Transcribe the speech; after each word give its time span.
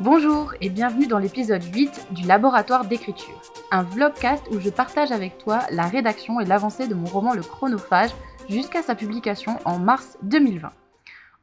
Bonjour 0.00 0.54
et 0.62 0.70
bienvenue 0.70 1.06
dans 1.06 1.18
l'épisode 1.18 1.62
8 1.62 2.06
du 2.12 2.26
Laboratoire 2.26 2.86
d'écriture, 2.86 3.38
un 3.70 3.82
vlogcast 3.82 4.48
où 4.50 4.58
je 4.58 4.70
partage 4.70 5.12
avec 5.12 5.36
toi 5.36 5.60
la 5.70 5.82
rédaction 5.82 6.40
et 6.40 6.46
l'avancée 6.46 6.88
de 6.88 6.94
mon 6.94 7.04
roman 7.04 7.34
Le 7.34 7.42
Chronophage 7.42 8.12
jusqu'à 8.48 8.80
sa 8.80 8.94
publication 8.94 9.58
en 9.66 9.78
mars 9.78 10.16
2020. 10.22 10.72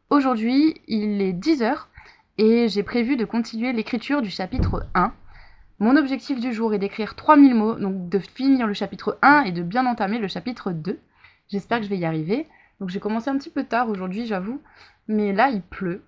Aujourd'hui, 0.09 0.81
il 0.87 1.21
est 1.21 1.33
10h 1.33 1.85
et 2.39 2.67
j'ai 2.67 2.81
prévu 2.81 3.15
de 3.15 3.25
continuer 3.25 3.73
l'écriture 3.73 4.23
du 4.23 4.31
chapitre 4.31 4.87
1. 4.95 5.13
Mon 5.77 5.95
objectif 5.95 6.39
du 6.39 6.51
jour 6.51 6.73
est 6.73 6.79
d'écrire 6.79 7.13
3000 7.13 7.53
mots, 7.53 7.75
donc 7.75 8.09
de 8.09 8.17
finir 8.17 8.65
le 8.65 8.73
chapitre 8.73 9.19
1 9.21 9.43
et 9.43 9.51
de 9.51 9.61
bien 9.61 9.85
entamer 9.85 10.17
le 10.17 10.27
chapitre 10.27 10.71
2. 10.71 10.99
J'espère 11.47 11.77
que 11.77 11.83
je 11.83 11.91
vais 11.91 11.99
y 11.99 12.05
arriver. 12.05 12.47
Donc 12.79 12.89
j'ai 12.89 12.99
commencé 12.99 13.29
un 13.29 13.37
petit 13.37 13.51
peu 13.51 13.65
tard 13.65 13.87
aujourd'hui, 13.87 14.25
j'avoue, 14.25 14.61
mais 15.07 15.31
là 15.31 15.49
il 15.49 15.61
pleut, 15.61 16.01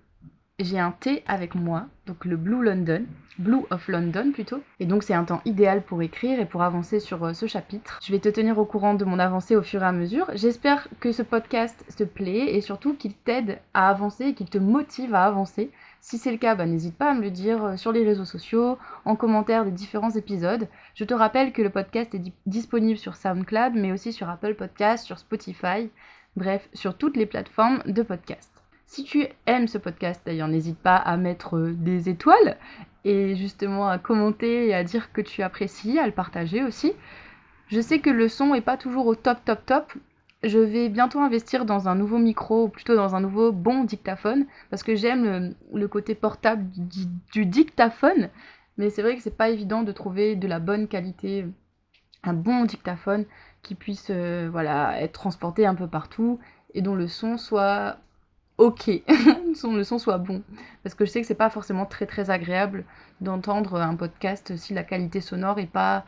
j'ai 0.64 0.78
un 0.78 0.92
thé 0.92 1.22
avec 1.26 1.54
moi, 1.54 1.86
donc 2.06 2.24
le 2.24 2.36
Blue 2.36 2.62
London, 2.62 3.04
Blue 3.38 3.64
of 3.70 3.88
London 3.88 4.32
plutôt. 4.32 4.62
Et 4.78 4.86
donc 4.86 5.02
c'est 5.02 5.14
un 5.14 5.24
temps 5.24 5.40
idéal 5.46 5.82
pour 5.82 6.02
écrire 6.02 6.38
et 6.38 6.44
pour 6.44 6.62
avancer 6.62 7.00
sur 7.00 7.24
euh, 7.24 7.32
ce 7.32 7.46
chapitre. 7.46 7.98
Je 8.02 8.12
vais 8.12 8.18
te 8.18 8.28
tenir 8.28 8.58
au 8.58 8.66
courant 8.66 8.94
de 8.94 9.04
mon 9.04 9.18
avancée 9.18 9.56
au 9.56 9.62
fur 9.62 9.82
et 9.82 9.86
à 9.86 9.92
mesure. 9.92 10.26
J'espère 10.34 10.88
que 11.00 11.12
ce 11.12 11.22
podcast 11.22 11.84
te 11.96 12.04
plaît 12.04 12.54
et 12.54 12.60
surtout 12.60 12.94
qu'il 12.94 13.14
t'aide 13.14 13.58
à 13.72 13.88
avancer 13.88 14.26
et 14.26 14.34
qu'il 14.34 14.50
te 14.50 14.58
motive 14.58 15.14
à 15.14 15.24
avancer. 15.24 15.70
Si 16.02 16.18
c'est 16.18 16.32
le 16.32 16.36
cas, 16.36 16.54
bah, 16.54 16.66
n'hésite 16.66 16.96
pas 16.96 17.10
à 17.10 17.14
me 17.14 17.22
le 17.22 17.30
dire 17.30 17.64
euh, 17.64 17.76
sur 17.76 17.92
les 17.92 18.04
réseaux 18.04 18.24
sociaux, 18.24 18.76
en 19.04 19.16
commentaire 19.16 19.64
des 19.64 19.70
différents 19.70 20.10
épisodes. 20.10 20.68
Je 20.94 21.04
te 21.04 21.14
rappelle 21.14 21.52
que 21.52 21.62
le 21.62 21.70
podcast 21.70 22.14
est 22.14 22.32
disponible 22.46 22.98
sur 22.98 23.16
SoundCloud, 23.16 23.72
mais 23.74 23.92
aussi 23.92 24.12
sur 24.12 24.28
Apple 24.28 24.54
Podcast, 24.54 25.06
sur 25.06 25.18
Spotify, 25.18 25.90
bref, 26.36 26.68
sur 26.74 26.96
toutes 26.96 27.16
les 27.16 27.26
plateformes 27.26 27.82
de 27.86 28.02
podcast. 28.02 28.59
Si 28.90 29.04
tu 29.04 29.24
aimes 29.46 29.68
ce 29.68 29.78
podcast, 29.78 30.20
d'ailleurs, 30.26 30.48
n'hésite 30.48 30.80
pas 30.80 30.96
à 30.96 31.16
mettre 31.16 31.56
euh, 31.56 31.72
des 31.74 32.08
étoiles 32.08 32.56
et 33.04 33.36
justement 33.36 33.88
à 33.88 33.98
commenter 33.98 34.66
et 34.66 34.74
à 34.74 34.82
dire 34.82 35.12
que 35.12 35.20
tu 35.20 35.42
apprécies, 35.42 36.00
à 36.00 36.06
le 36.06 36.12
partager 36.12 36.64
aussi. 36.64 36.94
Je 37.68 37.80
sais 37.80 38.00
que 38.00 38.10
le 38.10 38.28
son 38.28 38.52
est 38.52 38.60
pas 38.60 38.76
toujours 38.76 39.06
au 39.06 39.14
top 39.14 39.44
top 39.44 39.64
top. 39.64 39.92
Je 40.42 40.58
vais 40.58 40.88
bientôt 40.88 41.20
investir 41.20 41.66
dans 41.66 41.88
un 41.88 41.94
nouveau 41.94 42.18
micro, 42.18 42.64
ou 42.64 42.68
plutôt 42.68 42.96
dans 42.96 43.14
un 43.14 43.20
nouveau 43.20 43.52
bon 43.52 43.84
dictaphone, 43.84 44.46
parce 44.70 44.82
que 44.82 44.96
j'aime 44.96 45.54
le, 45.72 45.86
côté 45.86 46.16
portable 46.16 46.68
du, 47.32 47.46
dictaphone, 47.46 48.28
mais 48.76 48.90
c'est 48.90 49.02
vrai 49.02 49.14
que 49.14 49.22
c'est 49.22 49.36
pas 49.36 49.50
évident 49.50 49.84
de 49.84 49.92
trouver 49.92 50.34
de 50.34 50.48
la 50.48 50.58
bonne 50.58 50.88
qualité, 50.88 51.46
un 52.24 52.34
bon 52.34 52.64
dictaphone 52.64 53.24
qui 53.62 53.76
puisse 53.76 54.08
euh, 54.10 54.48
voilà, 54.50 55.00
être 55.00 55.12
transporté 55.12 55.64
un 55.64 55.76
peu 55.76 55.86
partout 55.86 56.40
et 56.74 56.82
dont 56.82 56.96
le 56.96 57.06
son 57.06 57.38
soit 57.38 57.96
ok, 58.60 58.90
le 59.72 59.84
son 59.84 59.98
soit 59.98 60.18
bon. 60.18 60.42
Parce 60.82 60.94
que 60.94 61.04
je 61.06 61.10
sais 61.10 61.20
que 61.22 61.26
c'est 61.26 61.34
pas 61.34 61.50
forcément 61.50 61.86
très 61.86 62.06
très 62.06 62.30
agréable 62.30 62.84
d'entendre 63.20 63.80
un 63.80 63.96
podcast 63.96 64.54
si 64.56 64.74
la 64.74 64.84
qualité 64.84 65.20
sonore 65.20 65.58
est 65.58 65.66
pas 65.66 66.04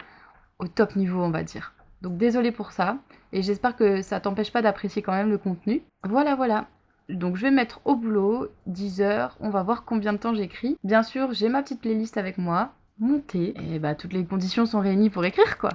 au 0.58 0.68
top 0.68 0.94
niveau, 0.94 1.22
on 1.22 1.30
va 1.30 1.42
dire. 1.42 1.74
Donc 2.02 2.18
désolé 2.18 2.52
pour 2.52 2.72
ça, 2.72 2.98
et 3.32 3.42
j'espère 3.42 3.74
que 3.74 4.02
ça 4.02 4.20
t'empêche 4.20 4.52
pas 4.52 4.60
d'apprécier 4.60 5.00
quand 5.00 5.12
même 5.12 5.30
le 5.30 5.38
contenu. 5.38 5.82
Voilà, 6.04 6.34
voilà. 6.34 6.66
Donc 7.08 7.36
je 7.36 7.42
vais 7.42 7.50
mettre 7.50 7.80
au 7.86 7.96
boulot 7.96 8.48
10 8.66 9.00
heures, 9.00 9.36
on 9.40 9.48
va 9.48 9.62
voir 9.62 9.84
combien 9.84 10.12
de 10.12 10.18
temps 10.18 10.34
j'écris. 10.34 10.76
Bien 10.84 11.02
sûr, 11.02 11.32
j'ai 11.32 11.48
ma 11.48 11.62
petite 11.62 11.80
playlist 11.80 12.18
avec 12.18 12.36
moi, 12.36 12.72
montée, 12.98 13.54
et 13.72 13.78
bah 13.78 13.94
toutes 13.94 14.12
les 14.12 14.26
conditions 14.26 14.66
sont 14.66 14.80
réunies 14.80 15.10
pour 15.10 15.24
écrire 15.24 15.56
quoi. 15.58 15.70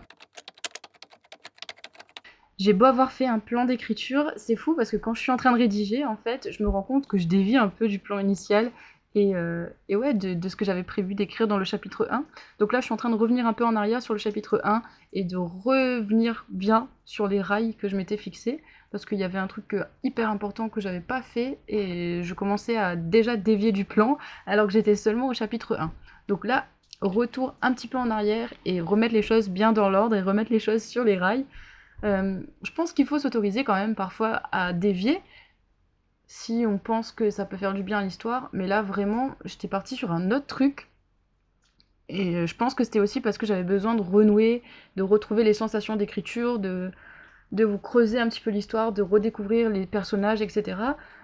J'ai 2.57 2.73
beau 2.73 2.85
avoir 2.85 3.11
fait 3.11 3.27
un 3.27 3.37
plan 3.37 3.65
d'écriture, 3.65 4.31
c'est 4.35 4.55
fou 4.55 4.73
parce 4.75 4.89
que 4.89 4.97
quand 4.97 5.13
je 5.13 5.21
suis 5.21 5.31
en 5.31 5.37
train 5.37 5.51
de 5.51 5.57
rédiger, 5.57 6.05
en 6.05 6.17
fait, 6.17 6.49
je 6.51 6.63
me 6.63 6.69
rends 6.69 6.81
compte 6.81 7.07
que 7.07 7.17
je 7.17 7.27
dévie 7.27 7.55
un 7.55 7.67
peu 7.67 7.87
du 7.87 7.99
plan 7.99 8.17
initial 8.17 8.71
et, 9.13 9.35
euh, 9.35 9.67
ouais, 9.89 10.13
de, 10.13 10.49
ce 10.49 10.55
que 10.55 10.65
j'avais 10.65 10.83
prévu 10.83 11.13
d'écrire 11.13 11.47
dans 11.47 11.57
le 11.57 11.65
chapitre 11.65 12.07
1. 12.09 12.25
Donc 12.59 12.73
là, 12.73 12.79
je 12.79 12.85
suis 12.85 12.93
en 12.93 12.97
train 12.97 13.11
de 13.11 13.15
revenir 13.15 13.45
un 13.45 13.53
peu 13.53 13.63
en 13.63 13.75
arrière 13.75 14.01
sur 14.01 14.13
le 14.13 14.19
chapitre 14.19 14.59
1 14.63 14.81
et 15.13 15.23
de 15.23 15.37
revenir 15.37 16.45
bien 16.49 16.87
sur 17.05 17.27
les 17.27 17.41
rails 17.41 17.75
que 17.75 17.87
je 17.87 17.95
m'étais 17.95 18.17
fixés 18.17 18.63
parce 18.91 19.05
qu'il 19.05 19.19
y 19.19 19.23
avait 19.23 19.37
un 19.37 19.47
truc 19.47 19.75
euh, 19.75 19.83
hyper 20.03 20.29
important 20.29 20.69
que 20.69 20.81
j'avais 20.81 21.01
pas 21.01 21.21
fait 21.21 21.59
et 21.67 22.21
je 22.23 22.33
commençais 22.33 22.77
à 22.77 22.95
déjà 22.95 23.37
dévier 23.37 23.71
du 23.71 23.85
plan 23.85 24.17
alors 24.47 24.65
que 24.65 24.73
j'étais 24.73 24.95
seulement 24.95 25.27
au 25.27 25.33
chapitre 25.33 25.77
1. 25.79 25.91
Donc 26.27 26.45
là, 26.45 26.65
retour 27.01 27.53
un 27.61 27.73
petit 27.73 27.87
peu 27.87 27.97
en 27.99 28.09
arrière 28.09 28.51
et 28.65 28.81
remettre 28.81 29.13
les 29.13 29.21
choses 29.21 29.49
bien 29.49 29.73
dans 29.73 29.89
l'ordre 29.89 30.15
et 30.15 30.21
remettre 30.21 30.51
les 30.51 30.59
choses 30.59 30.83
sur 30.83 31.03
les 31.03 31.17
rails. 31.17 31.45
Euh, 32.03 32.41
je 32.61 32.71
pense 32.71 32.93
qu'il 32.93 33.05
faut 33.05 33.19
s'autoriser 33.19 33.63
quand 33.63 33.75
même 33.75 33.95
parfois 33.95 34.43
à 34.51 34.73
dévier 34.73 35.19
si 36.27 36.65
on 36.67 36.77
pense 36.77 37.11
que 37.11 37.29
ça 37.29 37.45
peut 37.45 37.57
faire 37.57 37.73
du 37.73 37.83
bien 37.83 37.99
à 37.99 38.03
l'histoire. 38.03 38.49
Mais 38.53 38.67
là, 38.67 38.81
vraiment, 38.81 39.31
j'étais 39.45 39.67
partie 39.67 39.95
sur 39.95 40.11
un 40.11 40.31
autre 40.31 40.45
truc. 40.45 40.89
Et 42.09 42.35
euh, 42.35 42.47
je 42.47 42.55
pense 42.55 42.73
que 42.73 42.83
c'était 42.83 42.99
aussi 42.99 43.21
parce 43.21 43.37
que 43.37 43.45
j'avais 43.45 43.63
besoin 43.63 43.95
de 43.95 44.01
renouer, 44.01 44.63
de 44.95 45.03
retrouver 45.03 45.43
les 45.43 45.53
sensations 45.53 45.95
d'écriture, 45.95 46.59
de, 46.59 46.91
de 47.51 47.65
vous 47.65 47.77
creuser 47.77 48.19
un 48.19 48.29
petit 48.29 48.41
peu 48.41 48.51
l'histoire, 48.51 48.91
de 48.91 49.01
redécouvrir 49.01 49.69
les 49.69 49.85
personnages, 49.85 50.41
etc. 50.41 50.79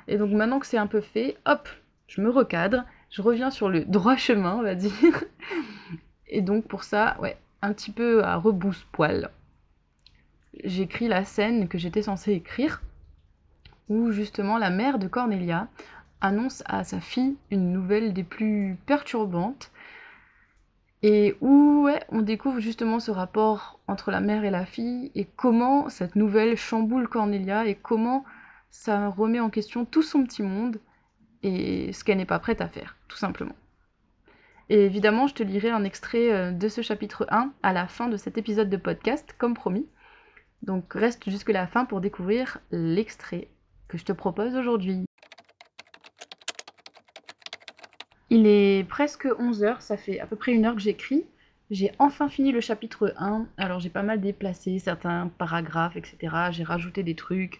Et 0.07 0.17
donc 0.17 0.31
maintenant 0.31 0.59
que 0.59 0.67
c'est 0.67 0.77
un 0.77 0.87
peu 0.87 1.01
fait, 1.01 1.37
hop, 1.45 1.69
je 2.07 2.21
me 2.21 2.29
recadre, 2.29 2.83
je 3.09 3.21
reviens 3.21 3.51
sur 3.51 3.69
le 3.69 3.85
droit 3.85 4.17
chemin, 4.17 4.55
on 4.55 4.63
va 4.63 4.75
dire. 4.75 5.23
Et 6.27 6.41
donc 6.41 6.67
pour 6.67 6.83
ça, 6.83 7.15
ouais, 7.21 7.37
un 7.61 7.73
petit 7.73 7.91
peu 7.91 8.23
à 8.23 8.35
rebousse-poil 8.37 9.29
j'écris 10.63 11.07
la 11.07 11.23
scène 11.23 11.67
que 11.67 11.77
j'étais 11.77 12.03
censée 12.03 12.33
écrire, 12.33 12.81
où 13.89 14.11
justement 14.11 14.57
la 14.57 14.69
mère 14.69 14.99
de 14.99 15.07
Cornelia 15.07 15.67
annonce 16.21 16.63
à 16.65 16.83
sa 16.83 16.99
fille 16.99 17.35
une 17.51 17.71
nouvelle 17.71 18.13
des 18.13 18.23
plus 18.23 18.77
perturbantes, 18.85 19.71
et 21.01 21.35
où 21.41 21.89
on 22.09 22.21
découvre 22.21 22.59
justement 22.59 22.99
ce 22.99 23.11
rapport 23.11 23.79
entre 23.87 24.09
la 24.09 24.21
mère 24.21 24.45
et 24.45 24.49
la 24.49 24.65
fille, 24.65 25.11
et 25.15 25.25
comment 25.25 25.89
cette 25.89 26.15
nouvelle 26.15 26.55
chamboule 26.55 27.09
Cornelia, 27.09 27.67
et 27.67 27.75
comment 27.75 28.23
ça 28.69 29.09
remet 29.09 29.41
en 29.41 29.49
question 29.49 29.83
tout 29.83 30.01
son 30.01 30.23
petit 30.23 30.43
monde, 30.43 30.79
et 31.43 31.91
ce 31.91 32.03
qu'elle 32.05 32.17
n'est 32.17 32.25
pas 32.25 32.39
prête 32.39 32.61
à 32.61 32.69
faire, 32.69 32.95
tout 33.09 33.17
simplement. 33.17 33.55
Et 34.69 34.85
évidemment, 34.85 35.27
je 35.27 35.33
te 35.33 35.43
lirai 35.43 35.69
un 35.69 35.83
extrait 35.83 36.31
euh, 36.31 36.51
de 36.51 36.67
ce 36.69 36.81
chapitre 36.81 37.27
1 37.29 37.51
à 37.63 37.73
la 37.73 37.85
fin 37.87 38.07
de 38.07 38.15
cet 38.15 38.37
épisode 38.37 38.69
de 38.69 38.77
podcast, 38.77 39.35
comme 39.37 39.53
promis. 39.53 39.85
Donc 40.63 40.93
reste 40.93 41.29
jusque 41.29 41.49
la 41.49 41.67
fin 41.67 41.85
pour 41.85 41.99
découvrir 41.99 42.59
l'extrait 42.71 43.49
que 43.89 43.97
je 43.97 44.05
te 44.05 44.13
propose 44.13 44.55
aujourd'hui. 44.55 45.05
Il 48.29 48.47
est 48.47 48.87
presque 48.87 49.25
11h, 49.25 49.81
ça 49.81 49.97
fait 49.97 50.19
à 50.19 50.25
peu 50.25 50.37
près 50.37 50.53
une 50.53 50.65
heure 50.65 50.73
que 50.73 50.81
j'écris. 50.81 51.25
J'ai 51.69 51.91
enfin 51.99 52.29
fini 52.29 52.51
le 52.51 52.61
chapitre 52.61 53.13
1, 53.17 53.45
alors 53.57 53.79
j'ai 53.79 53.89
pas 53.89 54.03
mal 54.03 54.21
déplacé 54.21 54.79
certains 54.79 55.27
paragraphes, 55.37 55.97
etc. 55.97 56.35
J'ai 56.51 56.63
rajouté 56.63 57.03
des 57.03 57.15
trucs, 57.15 57.59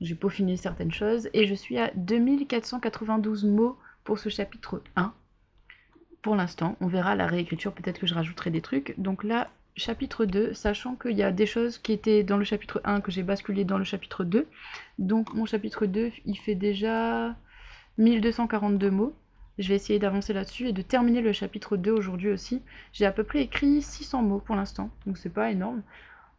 j'ai 0.00 0.14
peaufiné 0.14 0.56
certaines 0.56 0.92
choses, 0.92 1.28
et 1.32 1.46
je 1.46 1.54
suis 1.54 1.78
à 1.78 1.90
2492 1.94 3.44
mots 3.44 3.78
pour 4.04 4.18
ce 4.18 4.28
chapitre 4.28 4.82
1. 4.96 5.14
Pour 6.22 6.34
l'instant, 6.34 6.76
on 6.80 6.88
verra 6.88 7.14
la 7.14 7.26
réécriture, 7.26 7.72
peut-être 7.72 8.00
que 8.00 8.06
je 8.06 8.14
rajouterai 8.14 8.50
des 8.50 8.60
trucs. 8.60 8.94
Donc 8.98 9.22
là, 9.22 9.48
chapitre 9.76 10.24
2, 10.24 10.54
sachant 10.54 10.96
qu'il 10.96 11.16
y 11.16 11.22
a 11.22 11.32
des 11.32 11.46
choses 11.46 11.78
qui 11.78 11.92
étaient 11.92 12.22
dans 12.22 12.38
le 12.38 12.44
chapitre 12.44 12.80
1 12.84 13.00
que 13.00 13.10
j'ai 13.10 13.22
basculé 13.22 13.64
dans 13.64 13.78
le 13.78 13.84
chapitre 13.84 14.24
2. 14.24 14.48
Donc 14.98 15.34
mon 15.34 15.44
chapitre 15.44 15.86
2, 15.86 16.12
il 16.24 16.36
fait 16.36 16.54
déjà 16.54 17.36
1242 17.98 18.90
mots. 18.90 19.14
Je 19.58 19.68
vais 19.68 19.74
essayer 19.74 19.98
d'avancer 19.98 20.32
là-dessus 20.32 20.68
et 20.68 20.72
de 20.72 20.82
terminer 20.82 21.20
le 21.20 21.32
chapitre 21.32 21.76
2 21.76 21.92
aujourd'hui 21.92 22.30
aussi. 22.30 22.62
J'ai 22.92 23.06
à 23.06 23.12
peu 23.12 23.24
près 23.24 23.42
écrit 23.42 23.82
600 23.82 24.22
mots 24.22 24.38
pour 24.38 24.56
l'instant, 24.56 24.90
donc 25.06 25.18
c'est 25.18 25.32
pas 25.32 25.50
énorme. 25.50 25.82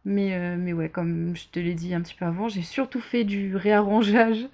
Mais, 0.04 0.34
euh, 0.34 0.56
mais 0.56 0.72
ouais, 0.72 0.88
comme 0.88 1.36
je 1.36 1.48
te 1.48 1.58
l'ai 1.58 1.74
dit 1.74 1.94
un 1.94 2.00
petit 2.00 2.14
peu 2.14 2.24
avant, 2.24 2.48
j'ai 2.48 2.62
surtout 2.62 3.00
fait 3.00 3.24
du 3.24 3.56
réarrangeage 3.56 4.48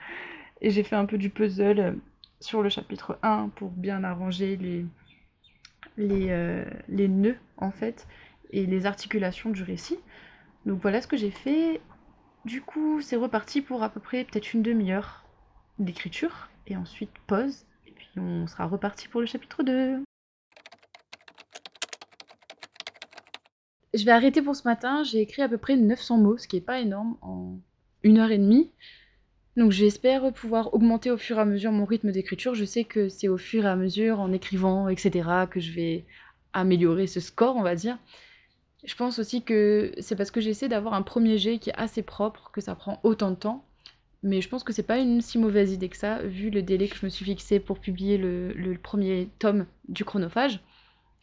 et 0.61 0.71
j'ai 0.71 0.83
fait 0.83 0.97
un 0.97 1.05
peu 1.07 1.19
du 1.19 1.31
puzzle 1.31 1.99
sur 2.41 2.63
le 2.63 2.69
chapitre 2.69 3.19
1 3.23 3.51
pour 3.55 3.71
bien 3.71 4.03
arranger 4.05 4.57
les, 4.57 4.87
les, 5.97 6.27
euh, 6.31 6.65
les 6.89 7.09
nœuds 7.09 7.37
en 7.59 7.71
fait 7.71 8.07
et 8.55 8.67
les 8.67 8.87
articulations 8.87 9.51
du 9.51 9.63
récit. 9.63 9.99
Donc 10.65 10.81
voilà 10.81 11.03
ce 11.03 11.07
que 11.07 11.17
j'ai 11.17 11.33
fait. 11.33 11.81
Du 12.45 12.63
coup, 12.63 13.01
c'est 13.01 13.17
reparti 13.17 13.61
pour 13.61 13.83
à 13.83 13.91
peu 13.91 14.01
près 14.01 14.25
peut-être 14.25 14.55
une 14.55 14.63
demi-heure 14.63 15.25
d'écriture, 15.79 16.49
et 16.67 16.77
ensuite 16.77 17.11
pause, 17.27 17.67
et 17.87 17.91
puis 17.91 18.09
on 18.17 18.47
sera 18.47 18.67
reparti 18.67 19.09
pour 19.09 19.21
le 19.21 19.27
chapitre 19.27 19.63
2. 19.63 20.05
Je 23.93 24.05
vais 24.05 24.13
arrêter 24.13 24.41
pour 24.41 24.55
ce 24.57 24.67
matin, 24.67 25.03
j'ai 25.03 25.21
écrit 25.21 25.43
à 25.43 25.49
peu 25.49 25.59
près 25.59 25.77
900 25.77 26.19
mots, 26.19 26.37
ce 26.37 26.47
qui 26.47 26.57
est 26.57 26.61
pas 26.61 26.81
énorme, 26.81 27.17
en 27.23 27.59
une 28.03 28.19
heure 28.19 28.31
et 28.31 28.39
demie. 28.39 28.71
Donc 29.57 29.71
j'espère 29.71 30.33
pouvoir 30.33 30.75
augmenter 30.75 31.11
au 31.11 31.17
fur 31.17 31.39
et 31.39 31.41
à 31.41 31.45
mesure 31.45 31.73
mon 31.73 31.85
rythme 31.85 32.13
d'écriture. 32.13 32.55
Je 32.55 32.65
sais 32.65 32.85
que 32.85 33.09
c'est 33.09 33.29
au 33.29 33.39
fur 33.39 33.65
et 33.65 33.69
à 33.69 33.77
mesure, 33.77 34.21
en 34.21 34.33
écrivant, 34.33 34.89
etc., 34.89 35.29
que 35.51 35.61
je 35.61 35.73
vais 35.73 36.07
améliorer 36.53 37.07
ce 37.07 37.21
score, 37.21 37.57
on 37.57 37.63
va 37.63 37.75
dire. 37.75 37.99
Je 38.85 38.95
pense 38.95 39.19
aussi 39.19 39.43
que 39.43 39.93
c'est 39.99 40.15
parce 40.15 40.31
que 40.31 40.41
j'essaie 40.41 40.69
d'avoir 40.69 40.95
un 40.95 41.03
premier 41.03 41.39
jet 41.39 41.59
qui 41.59 41.71
est 41.71 41.79
assez 41.79 42.03
propre 42.03 42.51
que 42.53 42.61
ça 42.61 42.75
prend 42.75 43.01
autant 43.03 43.31
de 43.31 43.37
temps. 43.37 43.65
Mais 44.23 44.41
je 44.41 44.49
pense 44.49 44.65
que 44.65 44.73
c'est 44.73 44.83
pas 44.83 44.99
une 44.99 45.21
si 45.21 45.39
mauvaise 45.39 45.73
idée 45.73 45.89
que 45.89 45.97
ça, 45.97 46.23
vu 46.23 46.51
le 46.51 46.63
délai 46.63 46.89
que 46.89 46.97
je 46.97 47.05
me 47.05 47.11
suis 47.11 47.25
fixé 47.25 47.61
pour 47.61 47.79
publier 47.79 48.17
le, 48.17 48.77
premier 48.83 49.29
tome 49.39 49.67
du 49.89 50.05
chronophage. 50.05 50.61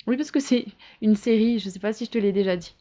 Oui, 0.08 0.18
parce 0.18 0.32
que 0.32 0.40
c'est 0.40 0.66
une 1.02 1.16
série, 1.16 1.60
je 1.60 1.70
sais 1.70 1.80
pas 1.80 1.94
si 1.94 2.06
je 2.06 2.12
te 2.12 2.18
l'ai 2.18 2.32
déjà 2.32 2.56
dit. 2.58 2.76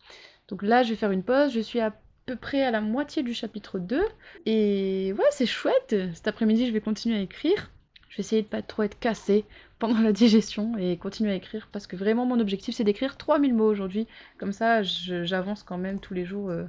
Donc 0.48 0.62
là, 0.62 0.82
je 0.82 0.90
vais 0.90 0.96
faire 0.96 1.10
une 1.10 1.22
pause, 1.22 1.52
je 1.52 1.60
suis 1.60 1.80
à 1.80 1.94
peu 2.26 2.36
près 2.36 2.62
à 2.62 2.70
la 2.70 2.80
moitié 2.80 3.22
du 3.22 3.34
chapitre 3.34 3.78
2. 3.78 4.02
Et 4.46 5.14
ouais, 5.16 5.24
c'est 5.30 5.46
chouette. 5.46 5.94
Cet 6.14 6.28
après-midi, 6.28 6.66
je 6.66 6.72
vais 6.72 6.80
continuer 6.80 7.16
à 7.16 7.22
écrire. 7.22 7.70
Je 8.08 8.16
vais 8.16 8.20
essayer 8.20 8.42
de 8.42 8.46
pas 8.46 8.62
trop 8.62 8.82
être 8.82 8.98
cassée 8.98 9.44
pendant 9.80 10.00
la 10.00 10.12
digestion 10.12 10.76
et 10.78 10.96
continuer 10.96 11.32
à 11.32 11.34
écrire 11.34 11.68
parce 11.72 11.88
que 11.88 11.96
vraiment 11.96 12.26
mon 12.26 12.38
objectif 12.38 12.76
c'est 12.76 12.84
d'écrire 12.84 13.16
3000 13.16 13.54
mots 13.54 13.66
aujourd'hui. 13.66 14.06
Comme 14.38 14.52
ça, 14.52 14.82
j'avance 14.82 15.64
quand 15.64 15.78
même 15.78 15.98
tous 15.98 16.14
les 16.14 16.24
jours 16.24 16.50
euh, 16.50 16.64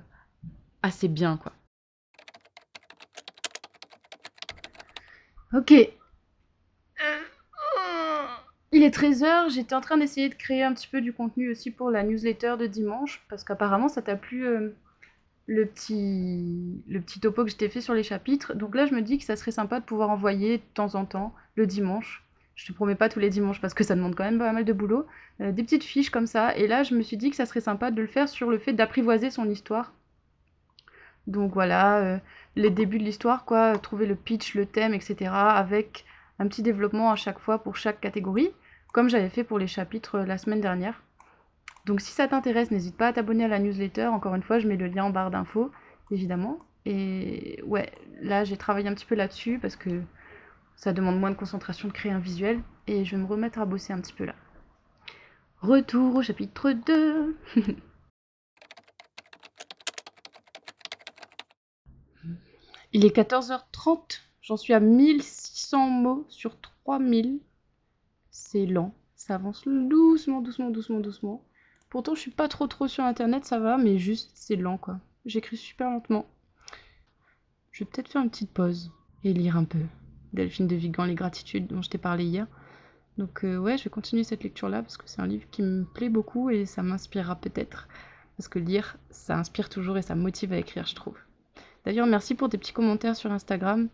assez 0.81 1.07
bien 1.07 1.37
quoi. 1.37 1.53
Ok. 5.53 5.73
Il 8.73 8.83
est 8.83 8.95
13h, 8.95 9.49
j'étais 9.53 9.75
en 9.75 9.81
train 9.81 9.97
d'essayer 9.97 10.29
de 10.29 10.35
créer 10.35 10.63
un 10.63 10.73
petit 10.73 10.87
peu 10.87 11.01
du 11.01 11.11
contenu 11.11 11.51
aussi 11.51 11.71
pour 11.71 11.91
la 11.91 12.03
newsletter 12.03 12.55
de 12.57 12.67
dimanche 12.67 13.21
parce 13.29 13.43
qu'apparemment 13.43 13.89
ça 13.89 14.01
t'a 14.01 14.15
plu 14.15 14.47
euh, 14.47 14.69
le, 15.47 15.65
petit, 15.65 16.81
le 16.87 17.01
petit 17.01 17.19
topo 17.19 17.43
que 17.43 17.49
j'étais 17.49 17.67
fait 17.67 17.81
sur 17.81 17.93
les 17.93 18.03
chapitres. 18.03 18.53
Donc 18.55 18.73
là 18.75 18.85
je 18.85 18.95
me 18.95 19.01
dis 19.01 19.17
que 19.17 19.25
ça 19.25 19.35
serait 19.35 19.51
sympa 19.51 19.81
de 19.81 19.85
pouvoir 19.85 20.09
envoyer 20.09 20.59
de 20.59 20.63
temps 20.73 20.95
en 20.95 21.05
temps 21.05 21.35
le 21.55 21.67
dimanche 21.67 22.23
je 22.61 22.67
te 22.67 22.73
promets 22.73 22.95
pas 22.95 23.09
tous 23.09 23.19
les 23.19 23.31
dimanches 23.31 23.59
parce 23.59 23.73
que 23.73 23.83
ça 23.83 23.95
demande 23.95 24.13
quand 24.13 24.23
même 24.23 24.37
pas 24.37 24.51
mal 24.51 24.65
de 24.65 24.73
boulot, 24.73 25.07
euh, 25.41 25.51
des 25.51 25.63
petites 25.63 25.83
fiches 25.83 26.11
comme 26.11 26.27
ça. 26.27 26.55
Et 26.55 26.67
là, 26.67 26.83
je 26.83 26.93
me 26.93 27.01
suis 27.01 27.17
dit 27.17 27.31
que 27.31 27.35
ça 27.35 27.47
serait 27.47 27.59
sympa 27.59 27.89
de 27.89 27.99
le 27.99 28.07
faire 28.07 28.29
sur 28.29 28.51
le 28.51 28.59
fait 28.59 28.73
d'apprivoiser 28.73 29.31
son 29.31 29.49
histoire. 29.49 29.93
Donc 31.25 31.53
voilà, 31.53 31.97
euh, 31.97 32.17
les 32.55 32.69
débuts 32.69 32.99
de 32.99 33.03
l'histoire, 33.03 33.45
quoi, 33.45 33.75
trouver 33.79 34.05
le 34.05 34.15
pitch, 34.15 34.53
le 34.53 34.67
thème, 34.67 34.93
etc. 34.93 35.31
avec 35.31 36.05
un 36.37 36.47
petit 36.47 36.61
développement 36.61 37.09
à 37.11 37.15
chaque 37.15 37.39
fois 37.39 37.63
pour 37.63 37.77
chaque 37.77 37.99
catégorie, 37.99 38.51
comme 38.93 39.09
j'avais 39.09 39.29
fait 39.29 39.43
pour 39.43 39.57
les 39.57 39.67
chapitres 39.67 40.19
euh, 40.19 40.25
la 40.25 40.37
semaine 40.37 40.61
dernière. 40.61 41.01
Donc 41.87 41.99
si 41.99 42.11
ça 42.11 42.27
t'intéresse, 42.27 42.69
n'hésite 42.69 42.95
pas 42.95 43.07
à 43.07 43.13
t'abonner 43.13 43.45
à 43.45 43.47
la 43.47 43.57
newsletter. 43.57 44.05
Encore 44.05 44.35
une 44.35 44.43
fois, 44.43 44.59
je 44.59 44.67
mets 44.67 44.77
le 44.77 44.87
lien 44.87 45.05
en 45.05 45.09
barre 45.09 45.31
d'infos, 45.31 45.71
évidemment. 46.11 46.59
Et 46.85 47.59
ouais, 47.65 47.91
là 48.21 48.43
j'ai 48.43 48.57
travaillé 48.57 48.87
un 48.87 48.93
petit 48.93 49.05
peu 49.05 49.15
là-dessus 49.15 49.57
parce 49.59 49.75
que 49.75 50.01
ça 50.81 50.93
demande 50.93 51.19
moins 51.19 51.29
de 51.29 51.35
concentration 51.35 51.87
de 51.89 51.93
créer 51.93 52.11
un 52.11 52.17
visuel 52.17 52.59
et 52.87 53.05
je 53.05 53.15
vais 53.15 53.21
me 53.21 53.27
remettre 53.27 53.59
à 53.59 53.65
bosser 53.65 53.93
un 53.93 54.01
petit 54.01 54.13
peu 54.13 54.25
là. 54.25 54.33
Retour 55.59 56.15
au 56.15 56.23
chapitre 56.23 56.71
2 56.71 57.37
Il 62.93 63.05
est 63.05 63.15
14h30, 63.15 64.21
j'en 64.41 64.57
suis 64.57 64.73
à 64.73 64.79
1600 64.79 65.87
mots 65.87 66.25
sur 66.29 66.59
3000. 66.59 67.39
C'est 68.31 68.65
lent, 68.65 68.95
ça 69.15 69.35
avance 69.35 69.63
doucement, 69.67 70.41
doucement, 70.41 70.71
doucement, 70.71 70.99
doucement. 70.99 71.45
Pourtant, 71.89 72.15
je 72.15 72.21
suis 72.21 72.31
pas 72.31 72.47
trop 72.47 72.65
trop 72.65 72.87
sur 72.87 73.03
internet, 73.03 73.45
ça 73.45 73.59
va, 73.59 73.77
mais 73.77 73.99
juste 73.99 74.31
c'est 74.33 74.55
lent 74.55 74.79
quoi. 74.79 74.99
J'écris 75.25 75.57
super 75.57 75.91
lentement. 75.91 76.25
Je 77.71 77.83
vais 77.83 77.89
peut-être 77.89 78.09
faire 78.09 78.23
une 78.23 78.31
petite 78.31 78.51
pause 78.51 78.91
et 79.23 79.31
lire 79.31 79.57
un 79.57 79.65
peu. 79.65 79.85
Delphine 80.33 80.67
de 80.67 80.75
Vigan, 80.75 81.05
Les 81.05 81.15
Gratitudes, 81.15 81.67
dont 81.67 81.81
je 81.81 81.89
t'ai 81.89 81.97
parlé 81.97 82.25
hier. 82.25 82.47
Donc 83.17 83.43
euh, 83.43 83.57
ouais, 83.57 83.77
je 83.77 83.83
vais 83.83 83.89
continuer 83.89 84.23
cette 84.23 84.43
lecture-là 84.43 84.81
parce 84.81 84.97
que 84.97 85.03
c'est 85.05 85.21
un 85.21 85.27
livre 85.27 85.45
qui 85.51 85.61
me 85.61 85.83
plaît 85.83 86.09
beaucoup 86.09 86.49
et 86.49 86.65
ça 86.65 86.83
m'inspirera 86.83 87.35
peut-être. 87.35 87.87
Parce 88.37 88.47
que 88.47 88.59
lire, 88.59 88.97
ça 89.09 89.37
inspire 89.37 89.69
toujours 89.69 89.97
et 89.97 90.01
ça 90.01 90.15
motive 90.15 90.53
à 90.53 90.57
écrire, 90.57 90.87
je 90.87 90.95
trouve. 90.95 91.17
D'ailleurs, 91.85 92.07
merci 92.07 92.35
pour 92.35 92.49
tes 92.49 92.57
petits 92.57 92.73
commentaires 92.73 93.15
sur 93.15 93.31
Instagram. 93.31 93.89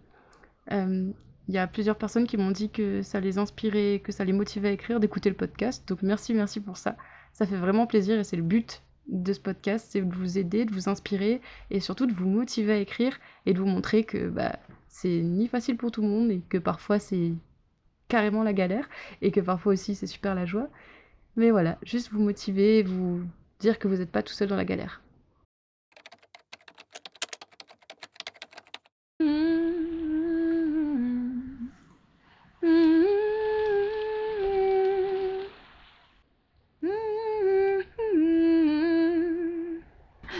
Euh, 0.71 1.11
il 1.47 1.53
y 1.53 1.57
a 1.57 1.67
plusieurs 1.67 1.97
personnes 1.97 2.27
qui 2.27 2.37
m'ont 2.37 2.51
dit 2.51 2.69
que 2.69 3.01
ça 3.01 3.19
les 3.19 3.37
inspirait, 3.37 4.01
que 4.03 4.11
ça 4.11 4.25
les 4.25 4.33
motivait 4.33 4.69
à 4.69 4.71
écrire, 4.71 4.99
d'écouter 4.99 5.29
le 5.29 5.35
podcast. 5.35 5.87
Donc 5.87 6.01
merci, 6.03 6.33
merci 6.33 6.59
pour 6.59 6.77
ça. 6.77 6.97
Ça 7.33 7.45
fait 7.45 7.55
vraiment 7.55 7.87
plaisir 7.87 8.19
et 8.19 8.23
c'est 8.23 8.35
le 8.35 8.43
but 8.43 8.81
de 9.07 9.31
ce 9.31 9.39
podcast, 9.39 9.87
c'est 9.89 10.01
de 10.01 10.13
vous 10.13 10.37
aider, 10.37 10.65
de 10.65 10.73
vous 10.73 10.89
inspirer 10.89 11.41
et 11.71 11.79
surtout 11.79 12.05
de 12.05 12.13
vous 12.13 12.27
motiver 12.27 12.73
à 12.73 12.77
écrire 12.77 13.17
et 13.45 13.53
de 13.53 13.59
vous 13.59 13.65
montrer 13.65 14.03
que 14.03 14.27
bah, 14.27 14.59
c'est 14.87 15.21
ni 15.21 15.47
facile 15.47 15.77
pour 15.77 15.91
tout 15.91 16.01
le 16.01 16.07
monde 16.07 16.31
et 16.31 16.41
que 16.49 16.57
parfois 16.57 16.99
c'est 16.99 17.33
carrément 18.07 18.43
la 18.43 18.53
galère 18.53 18.89
et 19.21 19.31
que 19.31 19.41
parfois 19.41 19.73
aussi 19.73 19.95
c'est 19.95 20.07
super 20.07 20.35
la 20.35 20.45
joie. 20.45 20.69
Mais 21.35 21.51
voilà, 21.51 21.77
juste 21.83 22.11
vous 22.11 22.21
motiver, 22.21 22.83
vous 22.83 23.21
dire 23.59 23.79
que 23.79 23.87
vous 23.87 23.97
n'êtes 23.97 24.11
pas 24.11 24.23
tout 24.23 24.33
seul 24.33 24.47
dans 24.47 24.55
la 24.55 24.65
galère. 24.65 25.01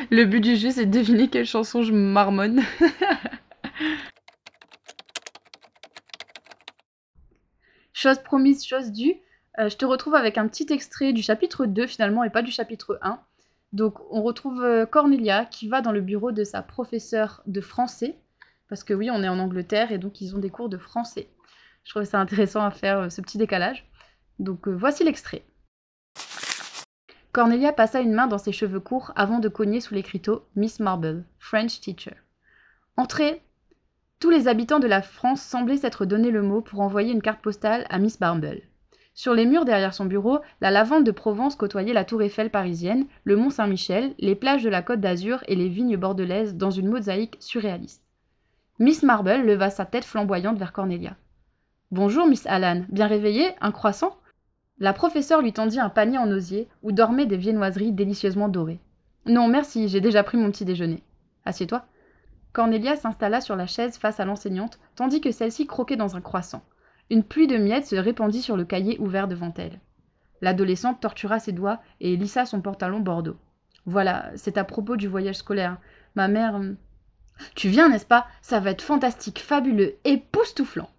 Le 0.10 0.26
but 0.26 0.40
du 0.40 0.56
jeu, 0.56 0.72
c'est 0.72 0.86
de 0.86 0.98
deviner 1.00 1.28
quelle 1.28 1.46
chanson 1.46 1.84
je 1.84 1.92
marmonne. 1.92 2.64
chose 7.98 8.20
promise, 8.20 8.66
chose 8.66 8.92
due. 8.92 9.16
Euh, 9.60 9.70
je 9.70 9.76
te 9.76 9.86
retrouve 9.86 10.14
avec 10.14 10.38
un 10.38 10.48
petit 10.48 10.68
extrait 10.72 11.14
du 11.14 11.24
chapitre 11.24 11.66
2 11.66 11.88
finalement 11.88 12.24
et 12.24 12.30
pas 12.30 12.44
du 12.44 12.52
chapitre 12.52 13.00
1. 13.02 13.20
Donc 13.74 13.96
on 14.12 14.22
retrouve 14.22 14.64
euh, 14.64 14.86
Cornelia 14.86 15.46
qui 15.46 15.68
va 15.68 15.82
dans 15.82 15.92
le 15.92 16.02
bureau 16.02 16.32
de 16.32 16.44
sa 16.44 16.62
professeure 16.62 17.42
de 17.48 17.60
français. 17.60 18.16
Parce 18.70 18.84
que 18.84 18.94
oui, 18.94 19.10
on 19.10 19.24
est 19.24 19.30
en 19.30 19.40
Angleterre 19.40 19.92
et 19.92 19.98
donc 19.98 20.22
ils 20.22 20.36
ont 20.36 20.40
des 20.40 20.50
cours 20.50 20.70
de 20.70 20.78
français. 20.78 21.28
Je 21.84 21.90
trouvais 21.90 22.06
ça 22.06 22.20
intéressant 22.20 22.64
à 22.64 22.72
faire 22.72 23.00
euh, 23.00 23.10
ce 23.10 23.22
petit 23.22 23.40
décalage. 23.40 23.90
Donc 24.38 24.68
voici 24.68 25.04
l'extrait. 25.04 25.44
Cornelia 27.32 27.74
passa 27.74 28.00
une 28.00 28.14
main 28.14 28.28
dans 28.28 28.38
ses 28.38 28.52
cheveux 28.52 28.80
courts 28.80 29.12
avant 29.16 29.40
de 29.40 29.50
cogner 29.50 29.82
sous 29.82 29.96
l'écriteau 29.96 30.46
Miss 30.56 30.80
Marble, 30.80 31.24
French 31.40 31.80
teacher. 31.82 32.16
Entrez 32.96 33.42
Tous 34.20 34.30
les 34.30 34.48
habitants 34.48 34.80
de 34.80 34.88
la 34.88 35.02
France 35.02 35.42
semblaient 35.42 35.78
s'être 35.78 36.06
donné 36.06 36.32
le 36.32 36.42
mot 36.42 36.62
pour 36.62 36.80
envoyer 36.80 37.12
une 37.12 37.22
carte 37.22 37.42
postale 37.42 37.86
à 37.90 38.00
Miss 38.00 38.20
Marble. 38.20 38.62
Sur 39.14 39.34
les 39.34 39.46
murs 39.46 39.66
derrière 39.66 39.94
son 39.94 40.06
bureau, 40.06 40.40
la 40.62 40.72
lavande 40.72 41.04
de 41.04 41.12
Provence 41.12 41.56
côtoyait 41.56 41.94
la 41.94 42.04
tour 42.04 42.22
Eiffel 42.22 42.50
parisienne, 42.50 43.06
le 43.24 43.36
mont 43.36 43.50
Saint-Michel, 43.50 44.14
les 44.20 44.36
plages 44.36 44.64
de 44.64 44.70
la 44.70 44.82
Côte 44.82 45.02
d'Azur 45.02 45.44
et 45.48 45.56
les 45.56 45.70
vignes 45.70 45.98
bordelaises 45.98 46.56
dans 46.56 46.72
une 46.72 46.90
mosaïque 46.90 47.38
surréaliste. 47.40 48.04
Miss 48.80 49.04
Marble 49.04 49.46
leva 49.46 49.70
sa 49.70 49.86
tête 49.86 50.06
flamboyante 50.06 50.58
vers 50.58 50.74
Cornelia. 50.74 51.16
Bonjour, 51.92 52.28
Miss 52.28 52.46
Allan. 52.48 52.86
Bien 52.90 53.08
réveillée? 53.08 53.50
Un 53.62 53.72
croissant 53.72 54.18
la 54.80 54.94
professeure 54.94 55.42
lui 55.42 55.54
tendit 55.54 55.80
un 55.80 55.90
panier 55.90 56.20
en 56.20 56.30
osier 56.30 56.68
où 56.84 56.92
dormaient 56.92 57.26
des 57.26 57.38
viennoiseries 57.38 57.92
délicieusement 57.92 58.48
dorées. 58.48 58.80
Non, 59.26 59.48
merci, 59.48 59.88
j'ai 59.88 60.02
déjà 60.02 60.22
pris 60.22 60.38
mon 60.38 60.52
petit 60.52 60.66
déjeuner. 60.66 61.02
Assieds-toi. 61.46 61.84
Cornelia 62.58 62.96
s'installa 62.96 63.40
sur 63.40 63.56
la 63.56 63.68
chaise 63.68 64.00
face 64.00 64.20
à 64.20 64.26
l'enseignante, 64.26 64.80
tandis 64.96 65.22
que 65.22 65.32
celle-ci 65.32 65.68
croquait 65.68 65.96
dans 65.96 66.16
un 66.16 66.22
croissant. 66.22 66.64
Une 67.12 67.24
pluie 67.24 67.46
de 67.46 67.56
miettes 67.56 67.86
se 67.86 67.96
répandit 67.96 68.42
sur 68.42 68.58
le 68.58 68.66
cahier 68.66 68.98
ouvert 68.98 69.28
devant 69.28 69.54
elle. 69.58 69.80
L'adolescente 70.42 71.00
tortura 71.00 71.38
ses 71.38 71.52
doigts 71.52 71.80
et 72.00 72.18
lissa 72.18 72.48
son 72.48 72.62
pantalon 72.62 73.00
bordeaux. 73.00 73.38
Voilà, 73.86 74.32
c'est 74.38 74.58
à 74.58 74.64
propos 74.64 74.96
du 74.96 75.08
voyage 75.08 75.36
scolaire. 75.36 75.78
Ma 76.16 76.28
mère. 76.28 76.56
Hum, 76.56 76.78
tu 77.54 77.70
viens, 77.70 77.90
n'est-ce 77.90 78.08
pas? 78.08 78.26
Ça 78.42 78.60
va 78.60 78.72
être 78.72 78.82
fantastique, 78.82 79.38
fabuleux, 79.38 79.94
époustouflant. 80.04 80.90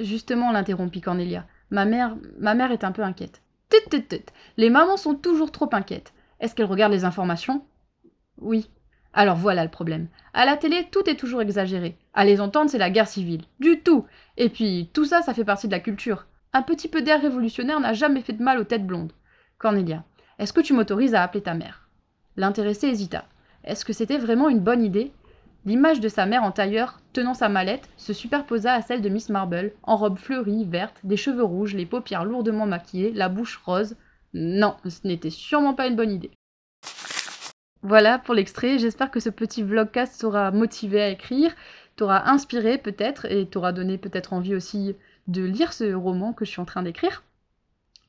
Justement, 0.00 0.50
l'interrompit 0.50 1.00
Cornelia. 1.00 1.46
Ma 1.70 1.84
mère, 1.84 2.16
ma 2.40 2.56
mère 2.56 2.72
est 2.72 2.82
un 2.82 2.90
peu 2.90 3.02
inquiète. 3.02 3.40
Tut, 3.70 3.88
tut, 3.88 4.04
tut. 4.04 4.32
Les 4.56 4.68
mamans 4.68 4.96
sont 4.96 5.14
toujours 5.14 5.52
trop 5.52 5.68
inquiètes. 5.70 6.12
Est-ce 6.40 6.56
qu'elles 6.56 6.66
regardent 6.66 6.92
les 6.92 7.04
informations? 7.04 7.64
Oui. 8.38 8.68
Alors 9.18 9.34
voilà 9.34 9.64
le 9.64 9.68
problème. 9.68 10.06
À 10.32 10.46
la 10.46 10.56
télé, 10.56 10.86
tout 10.92 11.10
est 11.10 11.16
toujours 11.16 11.42
exagéré. 11.42 11.96
À 12.14 12.24
les 12.24 12.40
entendre, 12.40 12.70
c'est 12.70 12.78
la 12.78 12.88
guerre 12.88 13.08
civile. 13.08 13.42
Du 13.58 13.80
tout. 13.80 14.06
Et 14.36 14.48
puis, 14.48 14.90
tout 14.92 15.04
ça, 15.04 15.22
ça 15.22 15.34
fait 15.34 15.44
partie 15.44 15.66
de 15.66 15.72
la 15.72 15.80
culture. 15.80 16.26
Un 16.52 16.62
petit 16.62 16.86
peu 16.86 17.02
d'air 17.02 17.20
révolutionnaire 17.20 17.80
n'a 17.80 17.94
jamais 17.94 18.20
fait 18.20 18.34
de 18.34 18.44
mal 18.44 18.60
aux 18.60 18.64
têtes 18.64 18.86
blondes. 18.86 19.10
Cornelia, 19.58 20.04
est-ce 20.38 20.52
que 20.52 20.60
tu 20.60 20.72
m'autorises 20.72 21.16
à 21.16 21.24
appeler 21.24 21.42
ta 21.42 21.54
mère? 21.54 21.88
L'intéressé 22.36 22.86
hésita. 22.86 23.24
Est-ce 23.64 23.84
que 23.84 23.92
c'était 23.92 24.18
vraiment 24.18 24.50
une 24.50 24.60
bonne 24.60 24.84
idée? 24.84 25.10
L'image 25.66 25.98
de 25.98 26.08
sa 26.08 26.24
mère 26.24 26.44
en 26.44 26.52
tailleur, 26.52 27.00
tenant 27.12 27.34
sa 27.34 27.48
mallette, 27.48 27.88
se 27.96 28.12
superposa 28.12 28.72
à 28.72 28.82
celle 28.82 29.02
de 29.02 29.08
Miss 29.08 29.30
Marble, 29.30 29.72
en 29.82 29.96
robe 29.96 30.18
fleurie, 30.18 30.64
verte, 30.64 31.00
des 31.02 31.16
cheveux 31.16 31.42
rouges, 31.42 31.74
les 31.74 31.86
paupières 31.86 32.24
lourdement 32.24 32.66
maquillées, 32.66 33.10
la 33.12 33.28
bouche 33.28 33.56
rose. 33.64 33.96
Non, 34.32 34.76
ce 34.88 35.04
n'était 35.08 35.30
sûrement 35.30 35.74
pas 35.74 35.88
une 35.88 35.96
bonne 35.96 36.12
idée. 36.12 36.30
Voilà 37.82 38.18
pour 38.18 38.34
l'extrait, 38.34 38.78
j'espère 38.78 39.10
que 39.10 39.20
ce 39.20 39.30
petit 39.30 39.62
vlogcast 39.62 40.20
t'aura 40.20 40.50
motivé 40.50 41.00
à 41.00 41.08
écrire, 41.10 41.54
t'aura 41.96 42.28
inspiré 42.30 42.76
peut-être, 42.76 43.26
et 43.26 43.46
t'aura 43.46 43.72
donné 43.72 43.98
peut-être 43.98 44.32
envie 44.32 44.54
aussi 44.54 44.96
de 45.28 45.42
lire 45.42 45.72
ce 45.72 45.92
roman 45.92 46.32
que 46.32 46.44
je 46.44 46.50
suis 46.50 46.60
en 46.60 46.64
train 46.64 46.82
d'écrire. 46.82 47.22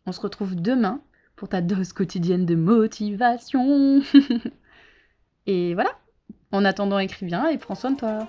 On 0.06 0.12
se 0.12 0.22
retrouve 0.22 0.56
demain 0.56 1.02
pour 1.36 1.50
ta 1.50 1.62
dose 1.62 1.94
quotidienne 1.94 2.46
de 2.46 2.56
motivation. 2.56 4.02
et 5.46 5.74
voilà, 5.76 5.92
en 6.52 6.66
attendant, 6.66 7.00
écris 7.00 7.26
bien 7.26 7.48
et 7.48 7.58
prends 7.58 7.76
soin 7.76 7.92
de 7.92 7.98
toi. 7.98 8.28